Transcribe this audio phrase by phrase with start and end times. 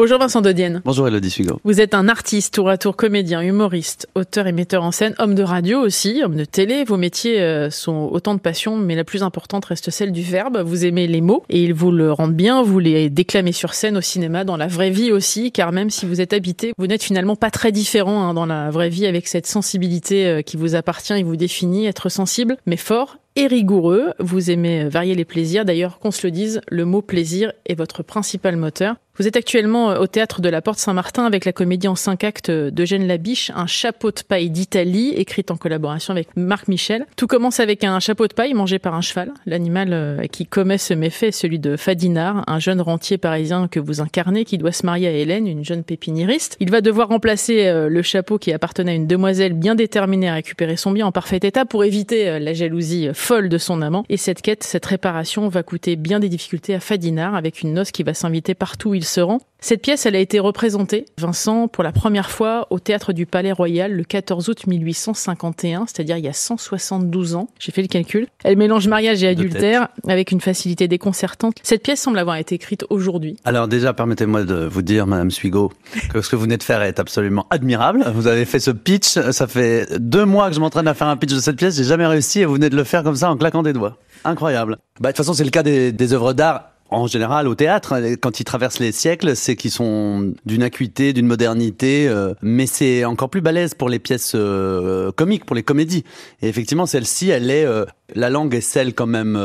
[0.00, 0.80] Bonjour Vincent Dodienne.
[0.86, 1.60] Bonjour Elodie Sugo.
[1.62, 5.34] Vous êtes un artiste, tour à tour comédien, humoriste, auteur et metteur en scène, homme
[5.34, 6.84] de radio aussi, homme de télé.
[6.84, 10.62] Vos métiers euh, sont autant de passions, mais la plus importante reste celle du verbe.
[10.64, 12.62] Vous aimez les mots et ils vous le rendent bien.
[12.62, 16.06] Vous les déclamez sur scène, au cinéma, dans la vraie vie aussi, car même si
[16.06, 19.28] vous êtes habité, vous n'êtes finalement pas très différent hein, dans la vraie vie avec
[19.28, 24.12] cette sensibilité euh, qui vous appartient et vous définit, être sensible, mais fort et rigoureux.
[24.18, 25.64] Vous aimez varier les plaisirs.
[25.64, 28.96] D'ailleurs, qu'on se le dise, le mot plaisir est votre principal moteur.
[29.20, 32.24] Vous êtes actuellement euh, au théâtre de la Porte Saint-Martin avec la comédie en cinq
[32.24, 37.04] actes d'Eugène Labiche, un chapeau de paille d'Italie, écrite en collaboration avec Marc Michel.
[37.16, 39.32] Tout commence avec un chapeau de paille mangé par un cheval.
[39.44, 43.78] L'animal euh, qui commet ce méfait est celui de Fadinard, un jeune rentier parisien que
[43.78, 46.56] vous incarnez, qui doit se marier à Hélène, une jeune pépiniériste.
[46.58, 50.34] Il va devoir remplacer euh, le chapeau qui appartenait à une demoiselle bien déterminée à
[50.34, 54.04] récupérer son bien en parfait état pour éviter la jalousie folle de son amant.
[54.08, 57.92] Et cette quête, cette réparation va coûter bien des difficultés à Fadinard avec une noce
[57.92, 59.38] qui va s'inviter partout où il se rend.
[59.62, 63.52] Cette pièce, elle a été représentée, Vincent, pour la première fois au théâtre du Palais
[63.52, 67.50] Royal le 14 août 1851, c'est-à-dire il y a 172 ans.
[67.58, 68.26] J'ai fait le calcul.
[68.42, 71.56] Elle mélange mariage et adultère avec une facilité déconcertante.
[71.62, 73.36] Cette pièce semble avoir été écrite aujourd'hui.
[73.44, 75.70] Alors déjà, permettez-moi de vous dire, Madame Suigo,
[76.10, 78.10] que ce que vous venez de faire est absolument admirable.
[78.14, 81.18] Vous avez fait ce pitch, ça fait deux mois que je m'entraîne à faire un
[81.18, 83.28] pitch de cette pièce, j'ai jamais réussi et vous venez de le faire comme ça
[83.28, 83.96] en claquant des doigts.
[84.24, 84.78] Incroyable.
[85.00, 87.94] Bah, de toute façon, c'est le cas des, des œuvres d'art en général au théâtre,
[88.20, 93.04] quand ils traversent les siècles, c'est qu'ils sont d'une acuité, d'une modernité, euh, mais c'est
[93.04, 96.04] encore plus balèze pour les pièces euh, comiques, pour les comédies.
[96.42, 99.38] Et effectivement, celle-ci, elle est euh, la langue est celle quand même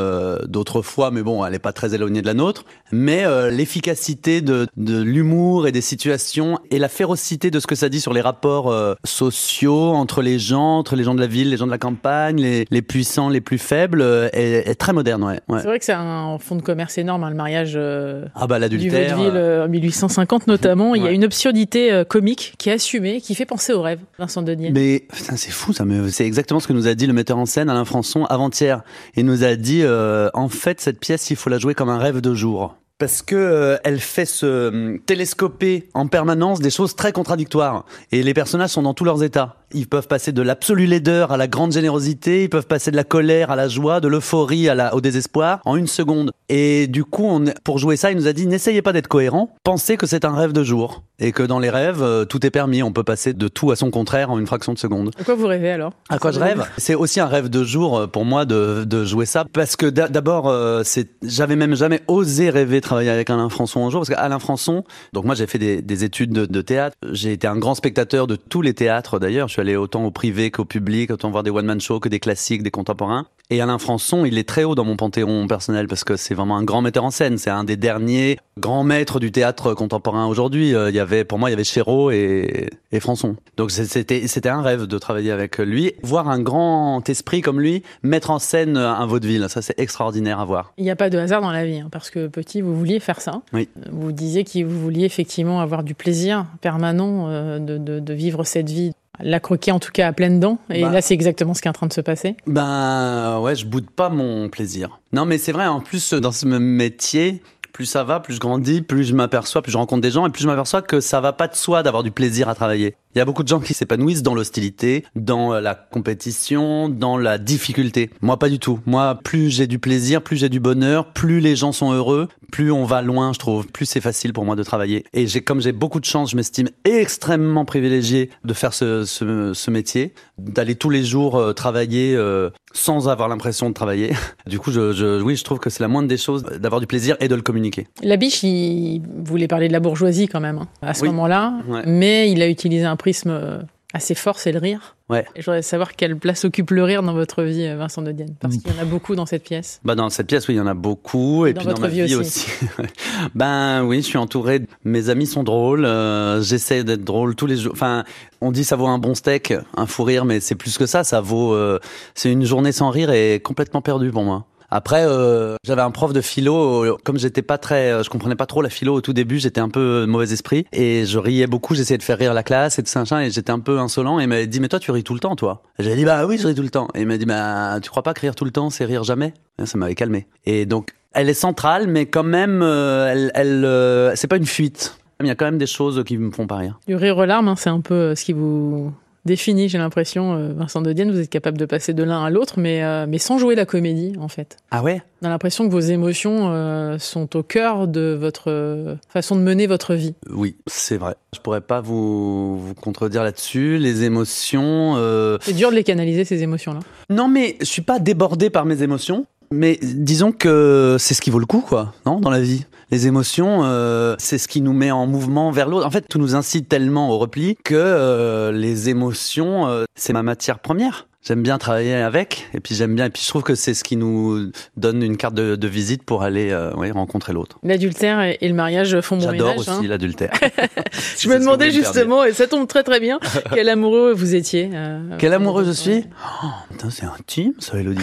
[0.48, 2.64] d'autrefois, mais bon, elle n'est pas très éloignée de la nôtre.
[2.90, 8.00] Mais l'efficacité de, l'humour et des situations et la férocité de ce que ça dit
[8.00, 8.74] sur les rapports
[9.04, 12.40] sociaux entre les gens, entre les gens de la ville, les gens de la campagne,
[12.68, 14.02] les, puissants, les plus faibles,
[14.32, 15.22] est, très moderne.
[15.22, 15.40] Ouais.
[15.48, 15.60] ouais.
[15.60, 17.22] C'est vrai que c'est un fond de commerce énorme.
[17.22, 20.94] Hein, mariage euh, ah bah, du vaudeville euh, en 1850 notamment.
[20.94, 24.00] Il y a une absurdité euh, comique qui est assumée, qui fait penser au rêve,
[24.18, 24.70] Vincent Denier.
[24.72, 25.84] Mais c'est fou, ça.
[26.10, 28.82] C'est exactement ce que nous a dit le metteur en scène Alain Françon avant-hier.
[29.16, 32.20] Il nous a dit, en fait, cette pièce, il faut la jouer comme un rêve
[32.20, 38.22] de jour parce que elle fait se télescoper en permanence des choses très contradictoires et
[38.22, 39.56] les personnages sont dans tous leurs états.
[39.72, 43.04] Ils peuvent passer de l'absolu laideur à la grande générosité, ils peuvent passer de la
[43.04, 46.30] colère à la joie, de l'euphorie à la, au désespoir en une seconde.
[46.48, 49.54] Et du coup, on, pour jouer ça, il nous a dit n'essayez pas d'être cohérent,
[49.64, 52.50] pensez que c'est un rêve de jour et que dans les rêves, euh, tout est
[52.50, 52.82] permis.
[52.82, 55.10] On peut passer de tout à son contraire en une fraction de seconde.
[55.18, 55.92] À quoi vous rêvez alors?
[56.10, 56.64] À quoi je rêve?
[56.78, 59.86] C'est aussi un rêve de jour euh, pour moi de, de jouer ça parce que
[59.86, 64.10] d'abord, euh, c'est j'avais même jamais osé rêver travailler avec Alain Françon un jour parce
[64.10, 67.56] qu'Alain Françon, donc moi j'ai fait des, des études de, de théâtre, j'ai été un
[67.56, 71.30] grand spectateur de tous les théâtres d'ailleurs suis allé autant au privé qu'au public, autant
[71.30, 73.26] voir des one-man shows que des classiques, des contemporains.
[73.48, 76.56] Et Alain Françon, il est très haut dans mon panthéon personnel parce que c'est vraiment
[76.56, 77.38] un grand metteur en scène.
[77.38, 80.74] C'est un des derniers grands maîtres du théâtre contemporain aujourd'hui.
[80.74, 83.36] Euh, il y avait, pour moi, il y avait Chéreau et, et Françon.
[83.56, 85.92] Donc c'était, c'était un rêve de travailler avec lui.
[86.02, 90.44] Voir un grand esprit comme lui mettre en scène un vaudeville, ça c'est extraordinaire à
[90.44, 90.72] voir.
[90.76, 92.98] Il n'y a pas de hasard dans la vie, hein, parce que petit, vous vouliez
[92.98, 93.42] faire ça.
[93.52, 93.68] Oui.
[93.90, 98.44] Vous disiez que vous vouliez effectivement avoir du plaisir permanent euh, de, de, de vivre
[98.44, 100.58] cette vie la croquer en tout cas à pleines dents.
[100.70, 100.90] Et bah.
[100.90, 102.36] là, c'est exactement ce qui est en train de se passer.
[102.46, 105.00] Ben ouais, je boude pas mon plaisir.
[105.12, 105.66] Non, mais c'est vrai.
[105.66, 109.72] En plus, dans ce métier, plus ça va, plus je grandis, plus je m'aperçois, plus
[109.72, 112.02] je rencontre des gens, et plus je m'aperçois que ça va pas de soi d'avoir
[112.02, 112.96] du plaisir à travailler.
[113.16, 117.38] Il y a beaucoup de gens qui s'épanouissent dans l'hostilité, dans la compétition, dans la
[117.38, 118.10] difficulté.
[118.20, 118.78] Moi, pas du tout.
[118.84, 122.70] Moi, plus j'ai du plaisir, plus j'ai du bonheur, plus les gens sont heureux, plus
[122.70, 125.04] on va loin, je trouve, plus c'est facile pour moi de travailler.
[125.14, 129.52] Et j'ai, comme j'ai beaucoup de chance, je m'estime extrêmement privilégié de faire ce, ce,
[129.54, 134.12] ce métier, d'aller tous les jours euh, travailler euh, sans avoir l'impression de travailler.
[134.46, 136.86] Du coup, je, je, oui, je trouve que c'est la moindre des choses d'avoir du
[136.86, 137.88] plaisir et de le communiquer.
[138.04, 141.08] La biche, il voulait parler de la bourgeoisie quand même hein, à ce Oui.
[141.08, 141.82] moment-là, Ouais.
[141.86, 142.94] mais il a utilisé un
[143.26, 143.60] euh,
[143.92, 144.96] assez fort, c'est le rire.
[145.08, 145.24] Ouais.
[145.36, 148.10] Et je voudrais savoir quelle place occupe le rire dans votre vie, euh, Vincent de
[148.12, 149.80] Dienne, parce qu'il y en a beaucoup dans cette pièce.
[149.84, 151.46] Bah dans cette pièce, oui, il y en a beaucoup.
[151.46, 152.46] Et, dans puis dans ma vie vie aussi.
[152.48, 152.66] aussi.
[153.34, 154.62] ben oui, je suis entouré.
[154.84, 155.84] Mes amis sont drôles.
[155.84, 157.72] euh, J'essaie d'être drôle tous les jours.
[157.72, 158.04] Enfin,
[158.40, 161.04] on dit ça vaut un bon steak, un fou rire, mais c'est plus que ça.
[161.04, 161.54] Ça vaut.
[161.54, 161.78] euh,
[162.14, 164.46] c'est une journée sans rire et complètement perdue pour moi.
[164.76, 166.84] Après, euh, j'avais un prof de philo.
[166.84, 169.38] euh, Comme j'étais pas très, euh, je comprenais pas trop la philo au tout début.
[169.38, 171.74] J'étais un peu mauvais esprit et je riais beaucoup.
[171.74, 174.20] J'essayais de faire rire la classe et de Saint-Chin et j'étais un peu insolent.
[174.20, 175.62] Et il m'a dit mais toi tu ris tout le temps, toi.
[175.78, 176.88] J'ai dit bah oui, je ris tout le temps.
[176.94, 179.02] Et il m'a dit bah tu crois pas que rire tout le temps c'est rire
[179.02, 179.32] jamais?
[179.64, 180.26] Ça m'avait calmé.
[180.44, 184.98] Et donc elle est centrale, mais quand même, euh, elle, c'est pas une fuite.
[185.20, 186.78] Il y a quand même des choses qui me font pas rire.
[186.86, 188.92] Du rire aux larmes, hein, c'est un peu ce qui vous
[189.26, 191.10] défini, j'ai l'impression, euh, Vincent de Dienne.
[191.12, 193.66] Vous êtes capable de passer de l'un à l'autre, mais, euh, mais sans jouer la
[193.66, 194.56] comédie, en fait.
[194.70, 195.02] Ah ouais?
[195.22, 199.66] On a l'impression que vos émotions euh, sont au cœur de votre façon de mener
[199.66, 200.14] votre vie.
[200.30, 201.14] Oui, c'est vrai.
[201.34, 203.78] Je pourrais pas vous, vous contredire là-dessus.
[203.78, 204.94] Les émotions.
[204.96, 206.80] euh, C'est dur de les canaliser, ces émotions-là.
[207.10, 209.26] Non, mais je suis pas débordé par mes émotions.
[209.50, 212.64] Mais disons que c'est ce qui vaut le coup, quoi, non, dans la vie.
[212.90, 215.86] Les émotions, euh, c'est ce qui nous met en mouvement vers l'autre.
[215.86, 220.22] En fait, tout nous incite tellement au repli que euh, les émotions, euh, c'est ma
[220.22, 221.08] matière première.
[221.26, 223.82] J'aime bien travailler avec, et puis j'aime bien, et puis je trouve que c'est ce
[223.82, 227.58] qui nous donne une carte de, de visite pour aller, euh, rencontrer l'autre.
[227.64, 229.80] L'adultère et le mariage font bon J'adore aussi hein.
[229.88, 230.30] l'adultère.
[231.18, 233.18] Je me demandais justement, et ça tombe très très bien,
[233.52, 234.70] quel amoureux vous étiez.
[234.72, 236.04] euh, Quel amoureux je suis?
[236.44, 238.02] Oh, Putain, c'est intime, ça, Elodie.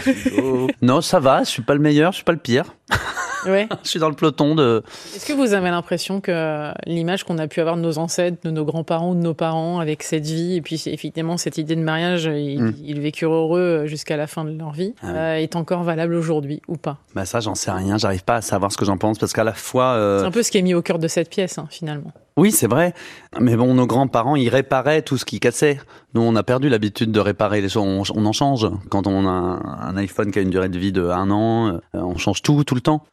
[0.82, 1.44] Non, ça va.
[1.44, 2.66] Je suis pas le meilleur, je suis pas le pire.
[3.46, 3.68] Ouais.
[3.84, 4.84] Je suis dans le peloton de.
[5.16, 8.50] Est-ce que vous avez l'impression que l'image qu'on a pu avoir de nos ancêtres, de
[8.52, 11.82] nos grands-parents ou de nos parents avec cette vie, et puis effectivement cette idée de
[11.82, 12.74] mariage, ils, Mm.
[12.84, 15.14] ils vécurent heureux jusqu'à la fin de leur vie, Ah ouais.
[15.18, 16.98] euh, est encore valable aujourd'hui ou pas?
[17.16, 17.98] Bah ça, j'en sais rien.
[17.98, 19.94] J'arrive pas à savoir ce que j'en pense parce qu'à la fois.
[19.96, 22.12] euh, C'est un peu ce qui est mis au cœur de cette pièce, hein, finalement.
[22.36, 22.94] Oui, c'est vrai.
[23.40, 25.80] Mais bon, nos grands-parents, ils réparaient tout ce qui cassait.
[26.16, 27.84] Nous, on a perdu l'habitude de réparer les choses.
[27.84, 28.68] On, on en change.
[28.90, 31.80] Quand on a un, iPhone qui a une durée de vie de un an, euh,
[31.94, 33.04] on change tout, tout le temps.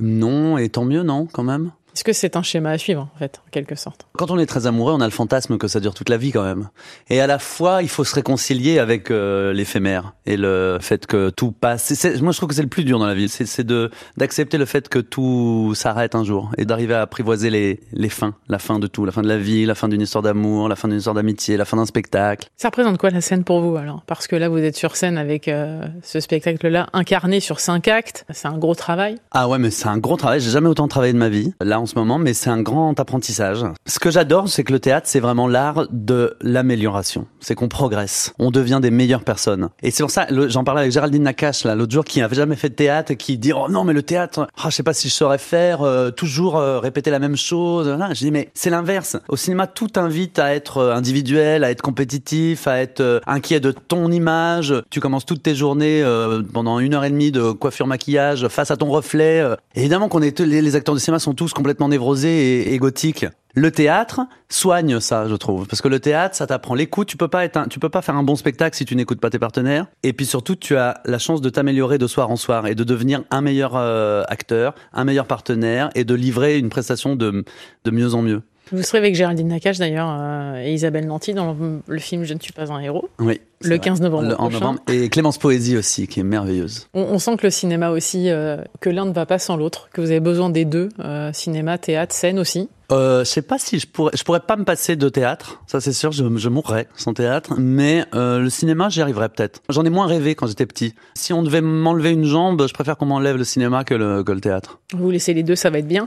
[0.00, 1.72] Non, et tant mieux, non, quand même.
[1.94, 4.06] Est-ce que c'est un schéma à suivre, en fait, en quelque sorte?
[4.16, 6.32] Quand on est très amoureux, on a le fantasme que ça dure toute la vie
[6.32, 6.70] quand même.
[7.10, 11.30] Et à la fois, il faut se réconcilier avec euh, l'éphémère et le fait que
[11.30, 12.04] tout passe.
[12.20, 14.56] Moi, je trouve que c'est le plus dur dans la vie, c'est c'est de d'accepter
[14.56, 18.58] le fait que tout s'arrête un jour et d'arriver à apprivoiser les les fins, la
[18.58, 20.88] fin de tout, la fin de la vie, la fin d'une histoire d'amour, la fin
[20.88, 22.48] d'une histoire d'amitié, la fin d'un spectacle.
[22.56, 24.02] Ça représente quoi la scène pour vous, alors?
[24.06, 28.24] Parce que là, vous êtes sur scène avec euh, ce spectacle-là, incarné sur cinq actes.
[28.30, 29.16] C'est un gros travail?
[29.30, 30.40] Ah ouais, mais c'est un gros travail.
[30.40, 32.98] J'ai jamais autant travaillé de ma vie, là en ce moment, mais c'est un grand
[33.00, 33.64] apprentissage.
[33.86, 37.26] Ce que j'adore, c'est que le théâtre, c'est vraiment l'art de l'amélioration.
[37.40, 38.32] C'est qu'on progresse.
[38.38, 39.68] On devient des meilleures personnes.
[39.82, 42.54] Et c'est pour ça, j'en parlais avec Géraldine Nakache, là, l'autre jour, qui n'avait jamais
[42.54, 45.08] fait de théâtre qui dit, oh non, mais le théâtre, ah, je sais pas si
[45.08, 47.88] je saurais faire, euh, toujours euh, répéter la même chose.
[47.88, 49.16] Là, je dis, mais c'est l'inverse.
[49.28, 53.72] Au cinéma, tout invite à être euh, individuel, à être compétitif, à être inquiet de
[53.72, 54.72] ton image.
[54.90, 56.04] Tu commences toutes tes journées
[56.52, 59.44] pendant une heure et demie de coiffure maquillage face à ton reflet.
[59.74, 63.26] Évidemment qu'on est les, les acteurs de cinéma sont tous complètement névrosés et, et gothiques.
[63.54, 67.06] Le théâtre soigne ça, je trouve, parce que le théâtre, ça t'apprend l'écoute.
[67.08, 69.20] Tu peux pas être, un- tu peux pas faire un bon spectacle si tu n'écoutes
[69.20, 69.86] pas tes partenaires.
[70.02, 72.82] Et puis surtout, tu as la chance de t'améliorer de soir en soir et de
[72.82, 77.44] devenir un meilleur euh, acteur, un meilleur partenaire et de livrer une prestation de
[77.84, 78.40] de mieux en mieux.
[78.70, 82.32] Vous serez avec Géraldine Nakache, d'ailleurs, euh, et Isabelle Nanty dans le, le film Je
[82.32, 83.40] ne suis pas un héros, Oui.
[83.62, 83.78] Le vrai.
[83.80, 84.52] 15 novembre Le- en prochain.
[84.60, 84.80] novembre.
[84.88, 86.88] Et Clémence Poésie aussi, qui est merveilleuse.
[86.94, 89.88] On, on sent que le cinéma aussi, euh, que l'un ne va pas sans l'autre,
[89.92, 92.68] que vous avez besoin des deux, euh, cinéma, théâtre, scène aussi.
[92.90, 95.62] Euh, je sais pas si je pourrais, je pourrais pas me passer de théâtre.
[95.66, 97.54] Ça c'est sûr, je, je mourrais sans théâtre.
[97.56, 99.62] Mais euh, le cinéma, j'y arriverais peut-être.
[99.70, 100.94] J'en ai moins rêvé quand j'étais petit.
[101.14, 104.32] Si on devait m'enlever une jambe, je préfère qu'on m'enlève le cinéma que le, que
[104.32, 104.78] le théâtre.
[104.92, 106.06] Vous laissez les deux, ça va être bien.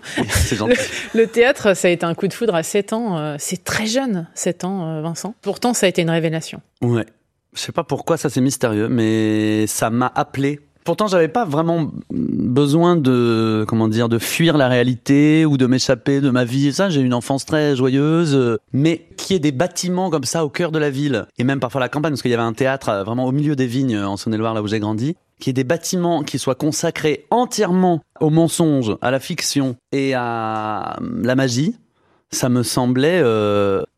[0.52, 0.76] Gentil.
[1.16, 3.36] Le théâtre, ça a été un coup de foudre à 7 ans.
[3.40, 5.34] c'est très jeune, 7 ans, Vincent.
[5.42, 6.62] Pourtant, ça a été une révélation.
[6.84, 7.06] Ouais.
[7.56, 10.60] Je sais pas pourquoi ça c'est mystérieux, mais ça m'a appelé.
[10.86, 16.22] Pourtant, j'avais pas vraiment besoin de comment dire de fuir la réalité ou de m'échapper
[16.22, 16.72] de ma vie.
[16.74, 20.72] Ça, j'ai une enfance très joyeuse, mais qui est des bâtiments comme ça au cœur
[20.72, 23.04] de la ville et même parfois la campagne, parce qu'il y avait un théâtre euh,
[23.04, 25.16] vraiment au milieu des vignes euh, en Saône-et-Loire là où j'ai grandi.
[25.40, 30.98] Qui est des bâtiments qui soient consacrés entièrement au mensonge, à la fiction et à
[31.02, 31.76] euh, la magie,
[32.30, 33.24] ça me semblait.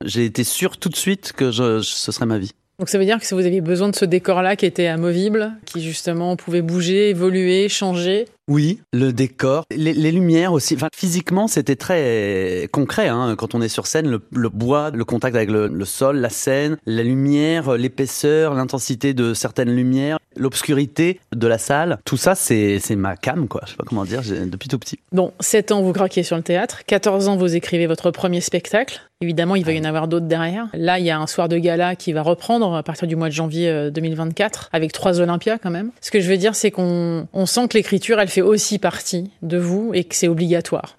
[0.06, 2.54] j'ai été sûr tout de suite que ce serait ma vie.
[2.80, 5.54] Donc ça veut dire que si vous aviez besoin de ce décor-là qui était amovible,
[5.66, 10.76] qui justement pouvait bouger, évoluer, changer, Oui, le décor, les, les lumières aussi.
[10.76, 13.08] Enfin, physiquement, c'était très concret.
[13.08, 13.36] Hein.
[13.38, 16.30] Quand on est sur scène, le, le bois, le contact avec le, le sol, la
[16.30, 22.80] scène, la lumière, l'épaisseur, l'intensité de certaines lumières, l'obscurité de la salle, tout ça, c'est
[22.96, 23.62] ma cam, quoi.
[23.66, 24.22] Je sais pas comment dire.
[24.46, 25.00] Depuis tout petit.
[25.12, 26.84] Bon, 7 ans, vous craquez sur le théâtre.
[26.86, 29.02] 14 ans, vous écrivez votre premier spectacle.
[29.20, 30.68] Évidemment, il va y en avoir d'autres derrière.
[30.74, 33.30] Là, il y a un soir de gala qui va reprendre à partir du mois
[33.30, 35.90] de janvier euh, 2024, avec trois Olympias quand même.
[36.02, 39.32] Ce que je veux dire, c'est qu'on on sent que l'écriture, elle fait aussi partie
[39.42, 40.98] de vous et que c'est obligatoire.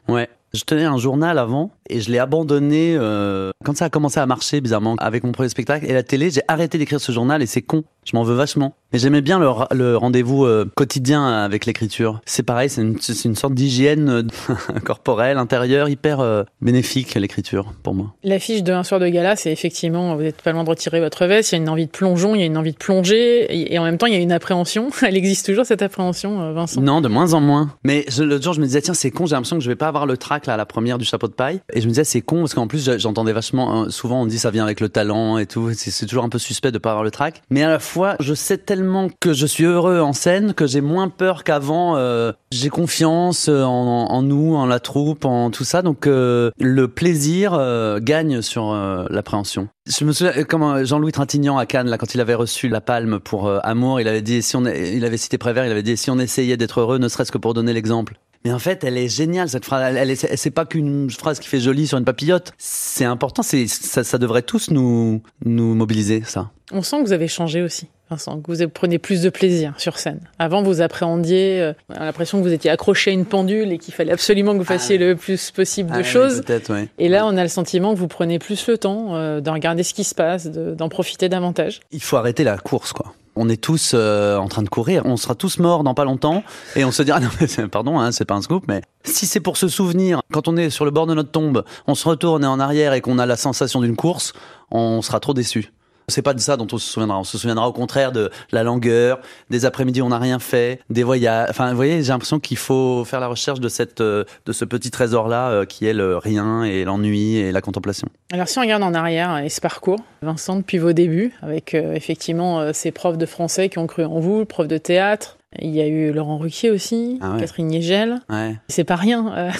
[0.54, 4.24] Je tenais un journal avant et je l'ai abandonné euh, quand ça a commencé à
[4.24, 6.30] marcher bizarrement avec mon premier spectacle et la télé.
[6.30, 7.84] J'ai arrêté d'écrire ce journal et c'est con.
[8.04, 8.74] Je m'en veux vachement.
[8.90, 12.22] Mais j'aimais bien le, rendez-vous euh, quotidien avec l'écriture.
[12.24, 14.22] C'est pareil, c'est une, sorte d'hygiène euh,
[14.84, 18.14] corporelle, intérieure, hyper bénéfique l'écriture pour moi.
[18.24, 21.26] L'affiche de Un soir de gala, c'est effectivement, vous êtes pas loin de retirer votre
[21.26, 23.44] veste, il y a une envie de plongeon, il y a une envie de plonger,
[23.44, 24.88] et, et en même temps, il y a une appréhension.
[25.02, 26.80] Elle existe toujours, cette appréhension, Vincent?
[26.80, 27.74] Non, de moins en moins.
[27.84, 29.76] Mais je, l'autre jour, je me disais, tiens, c'est con, j'ai l'impression que je vais
[29.76, 31.60] pas avoir le trac là, la première du chapeau de paille.
[31.72, 34.38] Et je me disais, c'est con parce qu'en plus, j'entendais vachement, euh, souvent on dit
[34.38, 35.70] ça vient avec le talent et tout.
[35.74, 37.42] C'est toujours un peu suspect de pas avoir le track.
[37.50, 40.80] Mais à la fois, je sais tellement que je suis heureux en scène que j'ai
[40.80, 41.96] moins peur qu'avant.
[41.96, 45.82] Euh, j'ai confiance en, en, nous, en la troupe, en tout ça.
[45.82, 47.58] Donc euh, le plaisir
[48.00, 48.72] gagne sur
[49.10, 49.68] l'appréhension.
[49.86, 53.20] Je me souviens comment Jean-Louis Trintignant à Cannes, là, quand il avait reçu la palme
[53.20, 56.10] pour Amour, il avait dit si on, il avait cité Prévert, il avait dit si
[56.10, 58.18] on essayait d'être heureux, ne serait-ce que pour donner l'exemple.
[58.44, 59.96] Mais en fait, elle est géniale cette phrase.
[59.96, 62.52] Elle, c'est pas qu'une phrase qui fait jolie sur une papillote.
[62.56, 63.42] C'est important.
[63.42, 66.50] C'est ça, ça, devrait tous nous nous mobiliser ça.
[66.70, 67.88] On sent que vous avez changé aussi.
[68.10, 70.20] Vincent, que vous prenez plus de plaisir sur scène.
[70.38, 74.12] Avant, vous appréhendiez, euh, l'impression que vous étiez accroché à une pendule et qu'il fallait
[74.12, 75.06] absolument que vous fassiez ah.
[75.06, 76.42] le plus possible de ah, choses.
[76.70, 79.50] Oui, et là, on a le sentiment que vous prenez plus le temps euh, de
[79.50, 81.80] regarder ce qui se passe, d'en profiter davantage.
[81.90, 85.16] Il faut arrêter la course, quoi on est tous euh, en train de courir, on
[85.16, 86.42] sera tous morts dans pas longtemps,
[86.74, 89.40] et on se dira, non, mais pardon, hein, c'est pas un scoop, mais si c'est
[89.40, 92.42] pour se souvenir, quand on est sur le bord de notre tombe, on se retourne
[92.42, 94.32] et en arrière et qu'on a la sensation d'une course,
[94.70, 95.72] on sera trop déçu.
[96.08, 97.18] C'est pas de ça dont on se souviendra.
[97.18, 100.80] On se souviendra au contraire de la longueur, des après-midi où on n'a rien fait,
[100.90, 101.48] des voyages.
[101.50, 104.64] Enfin, vous voyez, j'ai l'impression qu'il faut faire la recherche de cette, euh, de ce
[104.64, 108.08] petit trésor-là euh, qui est le rien et l'ennui et la contemplation.
[108.32, 111.94] Alors, si on regarde en arrière et ce parcours, Vincent, depuis vos débuts, avec euh,
[111.94, 115.80] effectivement ces profs de français qui ont cru en vous, prof de théâtre, il y
[115.80, 118.20] a eu Laurent Ruquier aussi, ah Catherine Niegel.
[118.28, 118.56] Ouais.
[118.68, 119.50] C'est pas rien.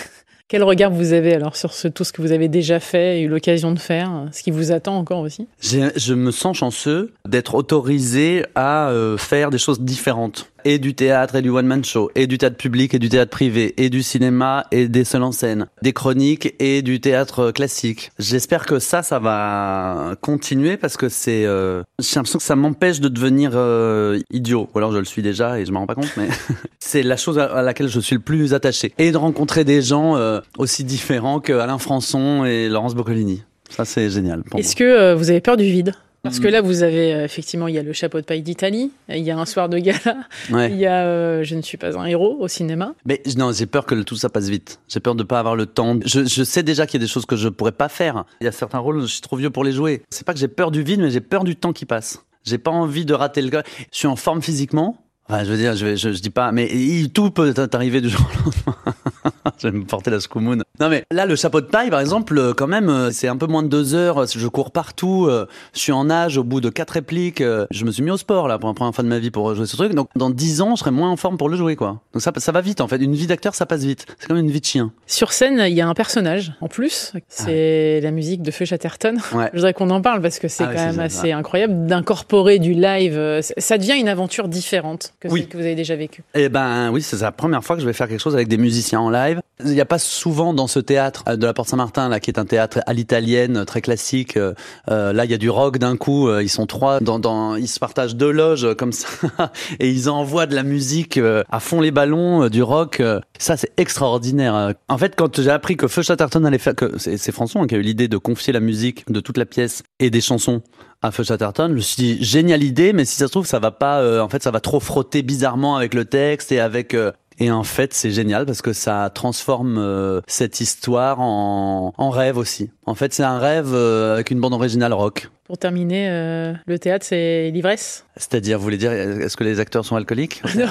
[0.49, 3.28] Quel regard vous avez alors sur tout ce que vous avez déjà fait et eu
[3.28, 5.47] l'occasion de faire, ce qui vous attend encore aussi?
[5.61, 11.36] Je me sens chanceux d'être autorisé à euh, faire des choses différentes et du théâtre
[11.36, 14.66] et du one-man show, et du théâtre public et du théâtre privé, et du cinéma
[14.70, 18.10] et des seuls en scène, des chroniques et du théâtre classique.
[18.18, 23.00] J'espère que ça, ça va continuer parce que c'est, euh, j'ai l'impression que ça m'empêche
[23.00, 24.68] de devenir euh, idiot.
[24.74, 26.28] Ou alors je le suis déjà et je m'en rends pas compte, mais
[26.78, 28.92] c'est la chose à laquelle je suis le plus attaché.
[28.98, 33.42] Et de rencontrer des gens euh, aussi différents que Alain Françon et Laurence Boccolini.
[33.70, 34.42] Ça, c'est génial.
[34.56, 35.94] Est-ce que vous avez peur du vide?
[36.22, 38.90] Parce que là, vous avez euh, effectivement, il y a le chapeau de paille d'Italie,
[39.08, 40.16] il y a un soir de gala,
[40.50, 42.94] il y a euh, Je ne suis pas un héros au cinéma.
[43.04, 44.80] Mais non, j'ai peur que tout ça passe vite.
[44.88, 45.98] J'ai peur de pas avoir le temps.
[46.04, 48.25] Je, je sais déjà qu'il y a des choses que je pourrais pas faire.
[48.40, 50.02] Il y a certains rôles, je suis trop vieux pour les jouer.
[50.10, 52.25] C'est pas que j'ai peur du vide, mais j'ai peur du temps qui passe.
[52.44, 53.62] J'ai pas envie de rater le gars.
[53.92, 54.96] Je suis en forme physiquement.
[55.28, 56.70] Enfin, je veux dire, je, je, je dis pas, mais
[57.12, 58.94] tout peut arriver du jour au lendemain.
[59.59, 60.62] je vais me porter la scoumoune.
[60.81, 63.37] Non mais là, le chapeau de paille, par exemple, euh, quand même, euh, c'est un
[63.37, 64.26] peu moins de deux heures.
[64.26, 65.26] Je cours partout.
[65.26, 66.38] Euh, je suis en âge.
[66.38, 68.95] Au bout de quatre répliques, je me suis mis au sport là pour la première
[68.95, 69.95] fois de ma vie pour jouer ce truc.
[69.95, 72.00] Donc dans dix ans, je serai moins en forme pour le jouer quoi.
[72.12, 72.97] Donc ça, ça va vite en fait.
[72.97, 74.07] Une vie d'acteur, ça passe vite.
[74.19, 74.93] C'est comme une vie de chien.
[75.07, 77.12] Sur scène, il y a un personnage en plus.
[77.28, 79.17] C'est la musique de Feu Chatterton.
[79.33, 82.75] Je voudrais qu'on en parle parce que c'est ah quand même assez incroyable d'incorporer du
[82.75, 83.40] live.
[83.59, 86.23] Ça devient une aventure différente que celle que vous avez déjà vécue.
[86.35, 88.59] Eh ben oui, c'est la première fois que je vais faire quelque chose avec des
[88.59, 89.38] musiciens en live.
[89.64, 92.30] Il n'y a pas souvent dans ce théâtre euh, de la Porte Saint-Martin, là, qui
[92.30, 94.37] est un théâtre à l'italienne, très classique.
[94.37, 94.54] Euh,
[94.88, 96.30] euh, là, il y a du rock d'un coup.
[96.38, 99.09] ils sont trois, dans, dans, ils se partagent deux loges comme ça,
[99.80, 101.18] et ils envoient de la musique
[101.50, 103.02] à fond les ballons, du rock.
[103.38, 104.75] ça, c'est extraordinaire.
[104.88, 107.75] En fait, quand j'ai appris que Feu Chatterton allait faire, que c'est François hein, qui
[107.75, 110.62] a eu l'idée de confier la musique de toute la pièce et des chansons
[111.02, 111.68] à Feu Chatterton.
[111.68, 114.23] Je me suis dit géniale idée, mais si ça se trouve, ça va pas.
[114.23, 116.95] en fait, ça va trop frotter bizarrement avec le texte et avec
[117.38, 122.37] et en fait, c'est génial parce que ça transforme euh, cette histoire en, en, rêve
[122.37, 122.71] aussi.
[122.85, 125.30] En fait, c'est un rêve euh, avec une bande originale rock.
[125.45, 129.85] Pour terminer, euh, le théâtre, c'est l'ivresse C'est-à-dire, vous voulez dire, est-ce que les acteurs
[129.85, 130.66] sont alcooliques non,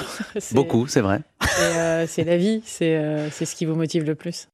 [0.52, 1.20] Beaucoup, c'est vrai.
[2.06, 4.48] C'est la vie, c'est ce qui vous motive le plus.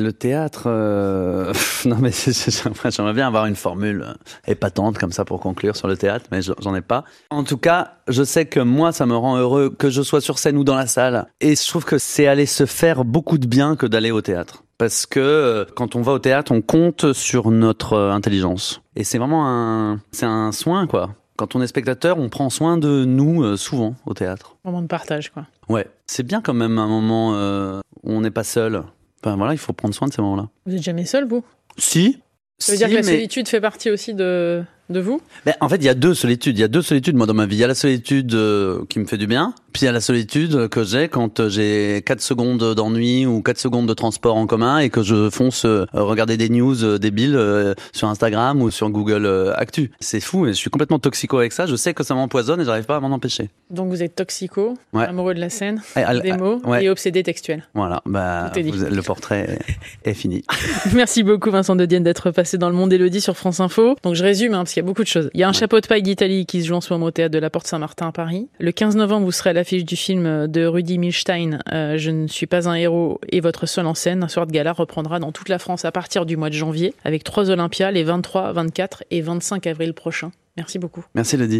[0.00, 1.52] Le théâtre, euh...
[1.84, 2.10] non mais
[2.90, 4.14] j'aimerais bien avoir une formule
[4.46, 7.04] épatante comme ça pour conclure sur le théâtre, mais j'en ai pas.
[7.28, 10.38] En tout cas, je sais que moi, ça me rend heureux que je sois sur
[10.38, 13.46] scène ou dans la salle, et je trouve que c'est aller se faire beaucoup de
[13.46, 14.64] bien que d'aller au théâtre.
[14.78, 18.80] Parce que euh, quand on va au théâtre, on compte sur notre euh, intelligence.
[18.96, 21.10] Et c'est vraiment un, c'est un soin quoi.
[21.36, 24.56] Quand on est spectateur, on prend soin de nous euh, souvent au théâtre.
[24.64, 25.44] Moment de partage quoi.
[25.68, 28.82] Ouais, c'est bien quand même un moment où on n'est pas seul.
[29.22, 30.48] Ben voilà, il faut prendre soin de ces moments-là.
[30.66, 31.44] Vous n'êtes jamais seul, vous?
[31.76, 32.18] Si.
[32.58, 35.20] Ça veut dire que la solitude fait partie aussi de, de vous?
[35.46, 36.58] Ben, En fait, il y a deux solitudes.
[36.58, 37.56] Il y a deux solitudes, moi, dans ma vie.
[37.56, 39.92] Il y a la solitude euh, qui me fait du bien, puis il y a
[39.92, 44.46] la solitude que j'ai quand j'ai 4 secondes d'ennui ou 4 secondes de transport en
[44.46, 47.38] commun et que je fonce euh, regarder des news euh, débiles
[47.92, 49.90] sur Instagram ou sur Google Actu.
[50.00, 51.66] C'est fou et je suis complètement toxico avec ça.
[51.66, 53.50] Je sais que ça m'empoisonne et j'arrive pas à m'en empêcher.
[53.70, 55.82] Donc vous êtes toxico, amoureux de la scène,
[56.22, 57.64] des mots et obsédé textuel.
[57.74, 59.58] Voilà, bah, le portrait
[60.04, 60.44] est fini.
[60.94, 63.96] Merci beaucoup Vincent de Dienne d'être passé dans le monde Élodie sur France Info.
[64.02, 65.30] Donc je résume hein, parce qu'il y a beaucoup de choses.
[65.34, 67.10] Il y a un chapeau de paille d'Italie qui se joue en ce moment au
[67.10, 68.48] théâtre de la Porte Saint-Martin à Paris.
[68.58, 72.26] Le 15 novembre, vous serez à la l'affiche du film de Rudy Milstein, Je ne
[72.28, 74.24] suis pas un héros et votre seul en scène.
[74.24, 76.94] Un soir de gala reprendra dans toute la France à partir du mois de janvier
[77.04, 80.32] avec trois Olympias les 23, 24 et 25 avril prochains.
[80.56, 81.04] Merci beaucoup.
[81.14, 81.58] Merci Lydie.